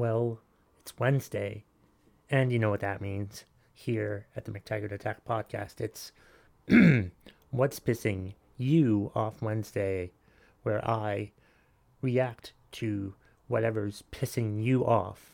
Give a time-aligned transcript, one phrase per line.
[0.00, 0.40] Well,
[0.80, 1.64] it's Wednesday,
[2.30, 5.78] and you know what that means here at the McTaggart Attack podcast.
[5.78, 6.12] It's
[7.50, 10.12] What's Pissing You Off Wednesday,
[10.62, 11.32] where I
[12.00, 13.12] react to
[13.46, 15.32] whatever's pissing you off.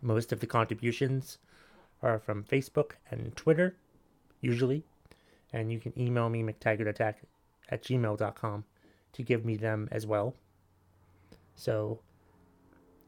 [0.00, 1.36] Most of the contributions
[2.02, 3.76] are from Facebook and Twitter,
[4.40, 4.82] usually,
[5.52, 7.16] and you can email me, McTaggartAttack
[7.68, 8.64] at gmail.com,
[9.12, 10.34] to give me them as well.
[11.54, 12.00] So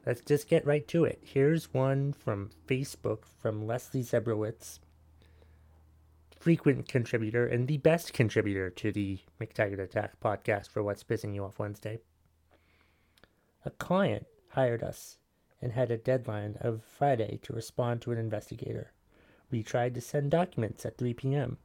[0.07, 1.21] let's just get right to it.
[1.23, 4.79] Here's one from Facebook from Leslie Zebrowitz,
[6.39, 11.45] frequent contributor and the best contributor to the McTaggart Attack podcast for What's Pissing You
[11.45, 12.01] Off Wednesday.
[13.65, 15.19] A client hired us
[15.61, 18.91] and had a deadline of Friday to respond to an investigator.
[19.53, 21.59] We tried to send documents at 3 p.m.,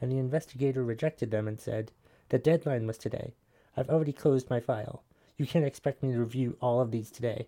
[0.00, 1.92] and the investigator rejected them and said,
[2.30, 3.34] The deadline was today.
[3.76, 5.04] I've already closed my file.
[5.36, 7.46] You can't expect me to review all of these today.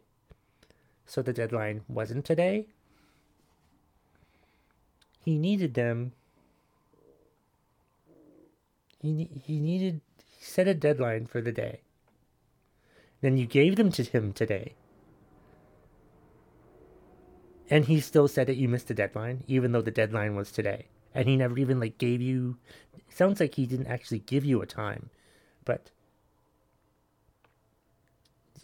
[1.07, 2.67] So the deadline wasn't today?
[5.25, 6.13] He needed them.
[9.01, 11.81] He, he needed, he set a deadline for the day.
[13.21, 14.75] Then you gave them to him today.
[17.69, 20.87] And he still said that you missed the deadline, even though the deadline was today.
[21.15, 22.59] And he never even like gave you
[23.09, 25.11] sounds like he didn't actually give you a time,
[25.65, 25.91] but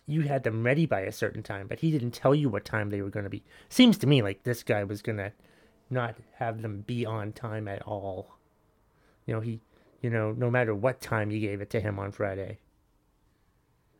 [0.07, 2.91] you had them ready by a certain time, but he didn't tell you what time
[2.91, 3.45] they were going to be.
[3.69, 5.33] Seems to me like this guy was going to
[5.91, 8.35] not have them be on time at all.
[9.27, 9.61] You know, he,
[10.01, 12.59] you know, no matter what time you gave it to him on Friday.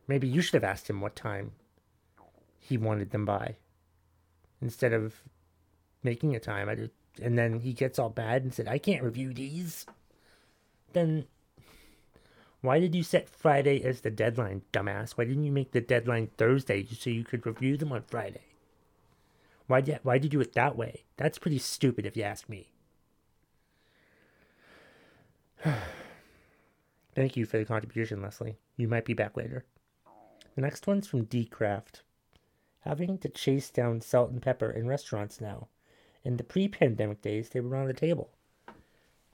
[0.09, 1.53] Maybe you should have asked him what time
[2.59, 3.57] he wanted them by
[4.61, 5.23] instead of
[6.03, 6.69] making a time.
[7.23, 9.87] And then he gets all bad and said, I can't review these.
[10.93, 11.27] Then
[12.63, 15.13] why did you set Friday as the deadline, dumbass?
[15.13, 18.45] Why didn't you make the deadline Thursday so you could review them on Friday?
[19.67, 21.03] Why did why did you do it that way?
[21.17, 22.71] That's pretty stupid if you ask me.
[27.15, 28.59] Thank you for the contribution, Leslie.
[28.77, 29.65] You might be back later.
[30.55, 32.03] The next one's from D Craft.
[32.81, 35.67] Having to chase down salt and pepper in restaurants now.
[36.25, 38.31] In the pre pandemic days, they were on the table.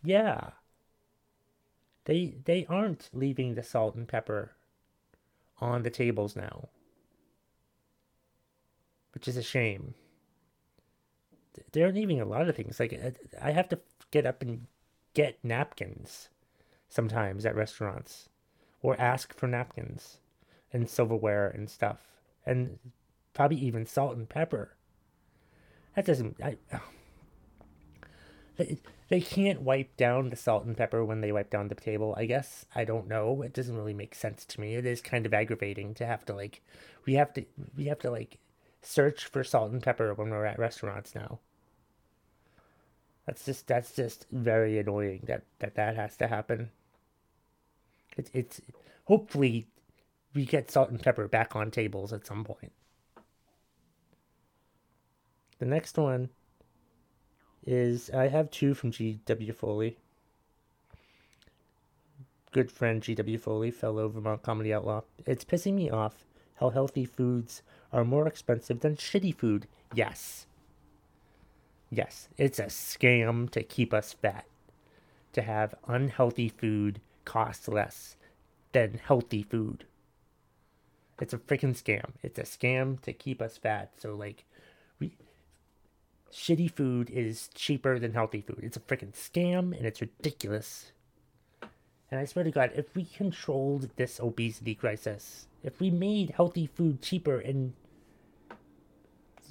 [0.03, 0.51] Yeah,
[2.09, 4.53] they they aren't leaving the salt and pepper
[5.61, 6.71] on the tables now.
[9.13, 9.95] Which is a shame.
[11.73, 12.81] They're leaving a lot of things.
[12.81, 13.11] Like uh,
[13.41, 13.81] I have to
[14.11, 14.67] get up and
[15.13, 16.31] get napkins
[16.89, 18.31] sometimes at restaurants
[18.81, 20.17] or ask for napkins
[20.73, 22.01] and silverware and stuff
[22.47, 22.79] and
[23.35, 24.77] probably even salt and pepper.
[25.95, 26.57] That doesn't I
[28.59, 32.15] they, they can't wipe down the salt and pepper when they wipe down the table.
[32.19, 33.43] I guess I don't know.
[33.43, 34.75] It doesn't really make sense to me.
[34.75, 36.61] It is kind of aggravating to have to like
[37.07, 37.45] we have to
[37.77, 38.39] we have to like
[38.83, 41.39] search for salt and pepper when we're at restaurants now.
[43.27, 46.71] That's just that's just very annoying that that that has to happen.
[48.17, 48.61] It's it's
[49.05, 49.69] hopefully
[50.35, 52.73] we get salt and pepper back on tables at some point.
[55.61, 56.31] The next one
[57.67, 59.53] is I have two from G.W.
[59.53, 59.97] Foley.
[62.53, 63.39] Good friend G.W.
[63.39, 65.03] Foley, fellow Vermont comedy outlaw.
[65.27, 66.25] It's pissing me off
[66.57, 69.67] how healthy foods are more expensive than shitty food.
[69.95, 70.47] Yes.
[71.91, 74.47] Yes, it's a scam to keep us fat.
[75.35, 78.17] To have unhealthy food cost less
[78.73, 79.85] than healthy food.
[81.21, 82.13] It's a freaking scam.
[82.23, 83.93] It's a scam to keep us fat.
[83.99, 84.45] So like
[86.33, 88.61] shitty food is cheaper than healthy food.
[88.63, 90.93] It's a freaking scam and it's ridiculous.
[92.11, 96.67] And I swear to God, if we controlled this obesity crisis, if we made healthy
[96.67, 97.75] food cheaper and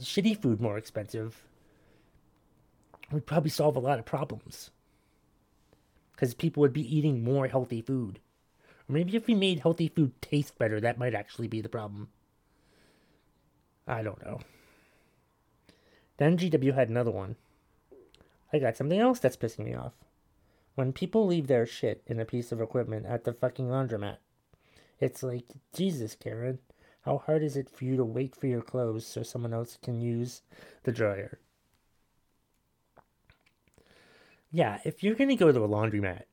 [0.02, 1.44] shitty food more expensive,
[3.12, 4.72] we'd probably solve a lot of problems.
[6.14, 8.20] Because people would be eating more healthy food.
[8.90, 12.10] Or maybe if we made healthy food taste better, that might actually be the problem.
[13.88, 14.40] I don't know.
[16.18, 17.36] Then GW had another one.
[18.52, 19.94] I got something else that's pissing me off.
[20.76, 24.18] When people leave their shit in a piece of equipment at the fucking laundromat,
[25.00, 26.60] it's like, Jesus, Karen,
[27.02, 30.02] how hard is it for you to wait for your clothes so someone else can
[30.02, 30.42] use
[30.84, 31.40] the dryer?
[34.52, 36.24] Yeah, if you're gonna go to a laundromat,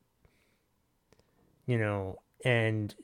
[1.66, 2.94] you know, and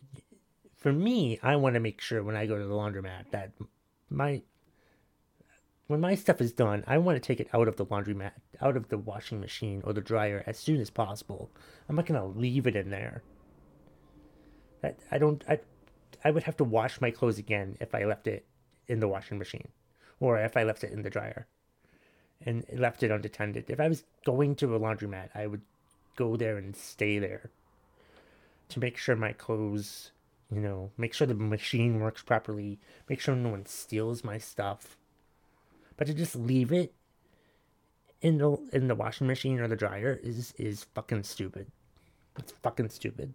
[0.77, 3.53] for me, I want to make sure when I go to the laundromat that
[4.09, 4.43] my
[5.91, 8.31] when my stuff is done, I want to take it out of the laundromat,
[8.63, 11.51] out of the washing machine or the dryer as soon as possible.
[11.89, 13.25] I'm not gonna leave it in there.
[14.83, 15.59] That I don't I
[16.23, 18.47] I would have to wash my clothes again if I left it
[18.87, 19.67] in the washing machine,
[20.21, 21.49] or if I left it in the dryer,
[22.47, 23.69] and left it unattended.
[23.69, 25.63] If I was going to a laundromat, I would
[26.15, 27.51] go there and stay there
[28.69, 30.13] to make sure my clothes,
[30.53, 32.79] you know, make sure the machine works properly,
[33.09, 34.97] make sure no one steals my stuff.
[36.01, 36.95] But to just leave it
[38.23, 41.71] in the in the washing machine or the dryer is is fucking stupid.
[42.39, 43.35] It's fucking stupid.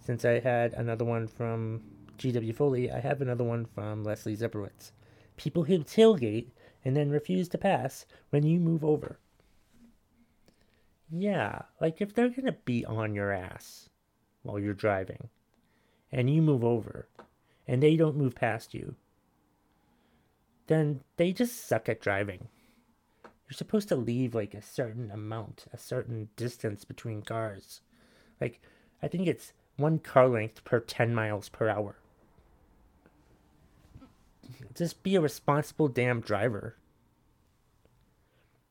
[0.00, 1.82] Since I had another one from
[2.16, 2.54] G.W.
[2.54, 4.92] Foley, I have another one from Leslie Zebrowitz.
[5.36, 6.46] People who tailgate
[6.82, 9.18] and then refuse to pass when you move over.
[11.10, 13.90] Yeah, like if they're gonna be on your ass
[14.44, 15.28] while you're driving
[16.10, 17.06] and you move over
[17.68, 18.94] and they don't move past you,
[20.70, 22.46] then they just suck at driving.
[23.24, 27.80] You're supposed to leave like a certain amount, a certain distance between cars.
[28.40, 28.60] Like,
[29.02, 31.96] I think it's one car length per 10 miles per hour.
[34.72, 36.76] Just be a responsible damn driver.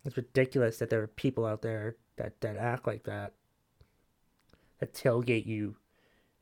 [0.05, 3.33] It's ridiculous that there are people out there that, that act like that,
[4.79, 5.75] that tailgate you,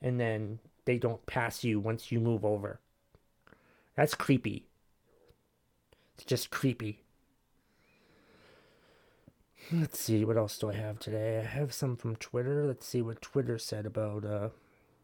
[0.04, 2.80] and then they don't pass you once you move over.
[3.96, 4.68] That's creepy.
[6.18, 7.04] It's just creepy.
[9.72, 11.40] Let's see, what else do I have today?
[11.40, 12.66] I have some from Twitter.
[12.66, 14.50] Let's see what Twitter said about uh,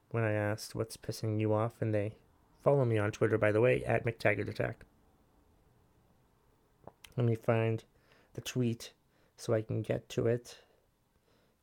[0.10, 2.14] when I asked what's pissing you off, and they
[2.64, 4.86] follow me on Twitter, by the way, at McTaggart Attack.
[7.16, 7.84] Let me find
[8.34, 8.94] the tweet
[9.38, 10.58] so I can get to it.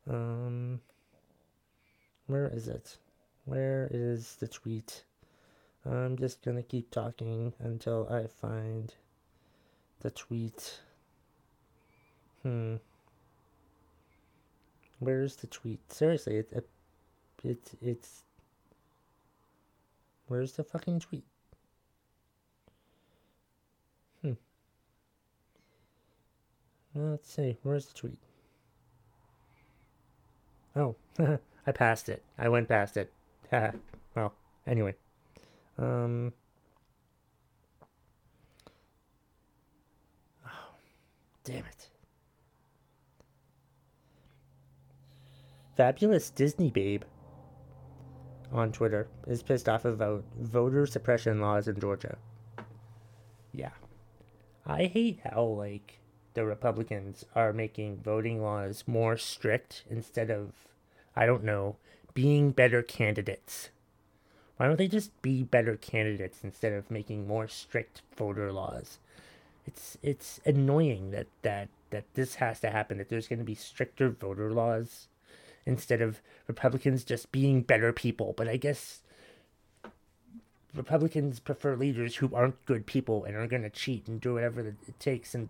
[0.09, 0.81] Um,
[2.27, 2.99] where is it?
[3.47, 5.05] Where is the tweet?
[5.85, 8.95] I'm just gonna keep talking until I find
[10.01, 10.81] the tweet.
[12.43, 12.77] Hmm.
[14.99, 15.81] Where's the tweet?
[15.93, 16.69] Seriously, it, it,
[17.45, 18.23] it, it's.
[20.27, 21.25] Where's the fucking tweet?
[24.23, 24.33] Hmm.
[26.95, 27.57] Let's see.
[27.63, 28.19] Where's the tweet?
[30.77, 30.95] Oh,
[31.67, 32.23] I passed it.
[32.39, 33.13] I went past it.
[34.15, 34.35] well,
[34.67, 34.95] anyway.
[35.79, 36.33] Um.
[41.51, 41.89] Damn it.
[45.77, 47.03] Fabulous Disney Babe
[48.53, 52.19] on Twitter is pissed off about voter suppression laws in Georgia.
[53.53, 53.71] Yeah.
[54.67, 55.99] I hate how, like,
[56.35, 60.53] the Republicans are making voting laws more strict instead of,
[61.17, 61.77] I don't know,
[62.15, 63.71] being better candidates.
[64.57, 68.99] Why don't they just be better candidates instead of making more strict voter laws?
[69.67, 72.99] It's it's annoying that that that this has to happen.
[72.99, 75.09] That there's going to be stricter voter laws
[75.67, 78.35] instead of Republicans just being better people.
[78.37, 79.03] But I guess
[80.75, 84.61] Republicans prefer leaders who aren't good people and are going to cheat and do whatever
[84.61, 85.49] it takes and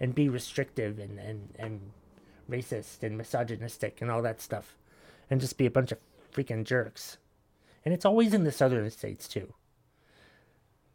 [0.00, 1.80] and be restrictive and, and, and
[2.50, 4.76] racist and misogynistic and all that stuff
[5.30, 5.98] and just be a bunch of
[6.32, 7.16] freaking jerks.
[7.84, 9.54] And it's always in the southern states too.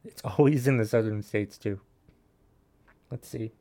[0.03, 1.79] It's always in the southern states too.
[3.11, 3.51] Let's see.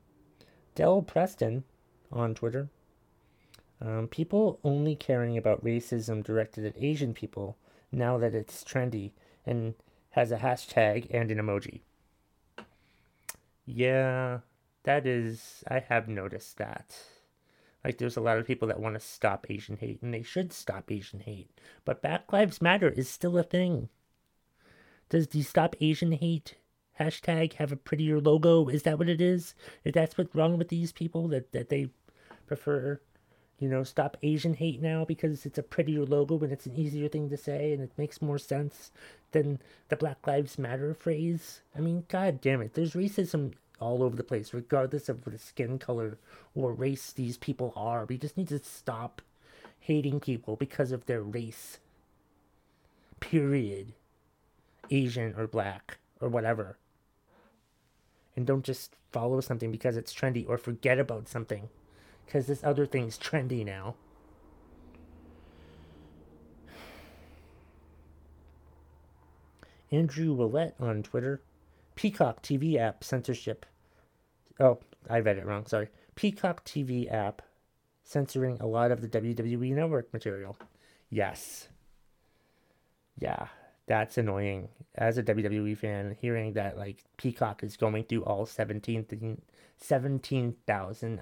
[0.75, 1.65] Del Preston
[2.13, 2.69] on Twitter.
[3.81, 7.57] Um, people only caring about racism directed at Asian people
[7.93, 9.13] now that it's trendy
[9.47, 9.75] and
[10.11, 11.81] has a hashtag and an emoji.
[13.65, 14.39] Yeah,
[14.85, 16.97] that is, I have noticed that.
[17.85, 20.53] Like, there's a lot of people that want to stop Asian hate, and they should
[20.53, 21.51] stop Asian hate.
[21.85, 23.89] But Black Lives Matter is still a thing.
[25.09, 26.57] Does the Stop Asian Hate
[26.99, 28.69] hashtag have a prettier logo?
[28.69, 29.55] Is that what it is?
[29.85, 31.91] If that's what's wrong with these people, that, that they
[32.47, 33.01] prefer,
[33.59, 37.09] you know, Stop Asian Hate now because it's a prettier logo and it's an easier
[37.09, 38.91] thing to say and it makes more sense
[39.33, 41.63] than the Black Lives Matter phrase?
[41.77, 45.79] I mean, god damn it, there's racism all over the place, regardless of what skin
[45.79, 46.19] color
[46.55, 48.05] or race these people are.
[48.05, 49.23] We just need to stop
[49.81, 51.79] hating people because of their race.
[53.21, 53.95] Period.
[54.91, 56.77] Asian or black or whatever.
[58.39, 61.71] And don't just follow something because it's trendy or forget about something
[62.25, 63.97] because this other thing's trendy now.
[69.91, 71.41] Andrew Willett on Twitter
[71.97, 73.67] Peacock TV app censorship.
[74.61, 74.79] Oh,
[75.11, 75.67] I read it wrong.
[75.67, 75.89] Sorry.
[76.15, 77.43] Peacock TV app
[78.05, 80.57] censoring a lot of the WWE network material.
[81.11, 81.67] Yes.
[83.19, 83.49] Yeah,
[83.89, 84.69] that's annoying.
[84.95, 89.43] As a WWE fan, hearing that like Peacock is going through all 17,000
[89.81, 90.55] 17,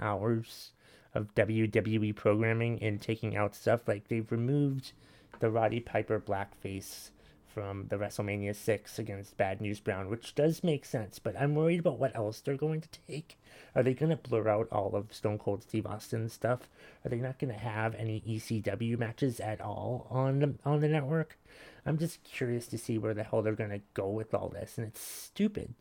[0.00, 0.72] hours
[1.14, 4.92] of WWE programming and taking out stuff like they've removed
[5.40, 7.10] the Roddy Piper blackface
[7.46, 11.80] from the WrestleMania 6 against Bad News Brown, which does make sense, but I'm worried
[11.80, 13.38] about what else they're going to take.
[13.74, 16.68] Are they going to blur out all of Stone Cold Steve Austin's stuff?
[17.02, 20.88] Are they not going to have any ECW matches at all on the, on the
[20.88, 21.38] network?
[21.86, 24.86] I'm just curious to see where the hell they're to go with all this, and
[24.86, 25.74] it's stupid.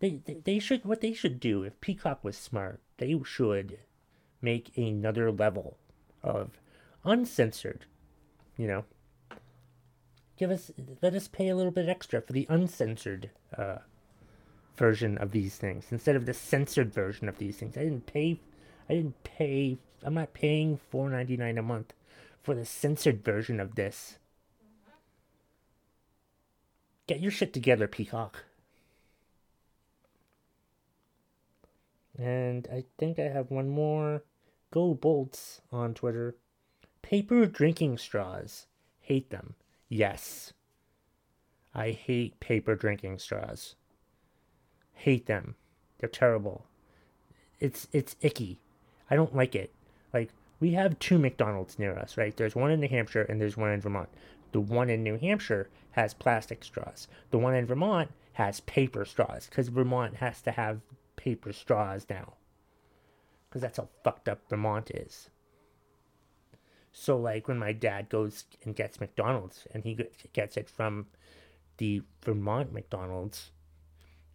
[0.00, 3.78] They, they, they should, what they should do, if Peacock was smart, they should
[4.40, 5.76] make another level
[6.22, 6.58] of
[7.04, 7.84] uncensored,
[8.56, 8.84] you know,
[10.36, 10.70] give us
[11.00, 13.78] let us pay a little bit extra for the uncensored uh,
[14.76, 17.76] version of these things instead of the censored version of these things.
[17.76, 18.40] I didn't pay
[18.88, 21.94] I didn't pay I'm not paying four ninety nine a month
[22.42, 24.18] for the censored version of this.
[27.06, 28.44] Get your shit together, Peacock.
[32.18, 34.22] And I think I have one more.
[34.70, 36.36] Go Bolts on Twitter.
[37.02, 38.66] Paper drinking straws.
[39.00, 39.54] Hate them.
[39.88, 40.52] Yes.
[41.74, 43.74] I hate paper drinking straws.
[44.94, 45.56] Hate them.
[45.98, 46.66] They're terrible.
[47.60, 48.60] It's it's icky.
[49.10, 49.72] I don't like it.
[50.12, 50.30] Like
[50.60, 52.36] we have two McDonald's near us, right?
[52.36, 54.08] There's one in New Hampshire and there's one in Vermont.
[54.52, 57.08] The one in New Hampshire has plastic straws.
[57.30, 60.80] The one in Vermont has paper straws because Vermont has to have
[61.16, 62.34] paper straws now.
[63.48, 65.30] Because that's how fucked up Vermont is.
[66.92, 69.98] So like when my dad goes and gets McDonald's and he
[70.32, 71.06] gets it from
[71.78, 73.50] the Vermont McDonald's,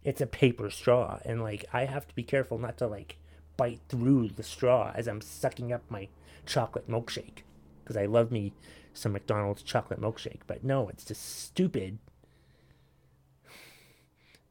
[0.02, 3.16] it's a paper straw and like I have to be careful not to like
[3.58, 6.08] bite through the straw as I'm sucking up my
[6.46, 7.42] chocolate milkshake
[7.84, 8.54] because I love me
[8.92, 10.40] some McDonald's chocolate milkshake.
[10.46, 11.98] But no, it's just stupid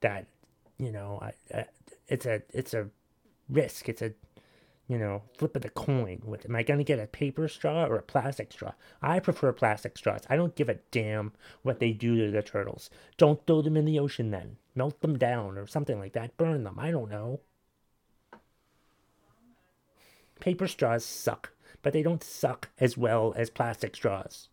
[0.00, 0.26] that
[0.78, 1.64] you know I, I,
[2.08, 2.88] it's a it's a
[3.48, 3.88] risk.
[3.88, 4.12] It's a
[4.90, 7.84] you know, flip of the coin with am I going to get a paper straw
[7.84, 8.72] or a plastic straw?
[9.00, 10.22] I prefer plastic straws.
[10.28, 11.32] I don't give a damn
[11.62, 12.90] what they do to the turtles.
[13.16, 14.56] Don't throw them in the ocean then.
[14.74, 16.36] Melt them down or something like that.
[16.36, 16.76] Burn them.
[16.76, 17.38] I don't know.
[20.40, 24.48] Paper straws suck, but they don't suck as well as plastic straws.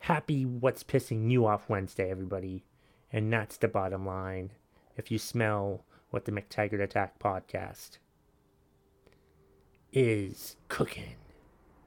[0.00, 2.64] Happy What's Pissing You Off Wednesday, everybody.
[3.12, 4.52] And that's the bottom line.
[4.96, 7.98] If you smell what the McTaggart Attack podcast
[9.92, 11.16] is cooking.